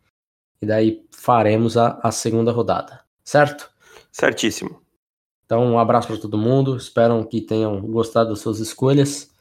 [0.60, 3.70] E daí faremos a, a segunda rodada, certo?
[4.10, 4.82] Certíssimo.
[5.44, 6.76] Então, um abraço para todo mundo.
[6.76, 9.32] Espero que tenham gostado das suas escolhas.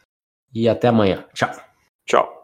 [0.53, 1.25] E até amanhã.
[1.33, 1.51] Tchau.
[2.05, 2.36] Tchau.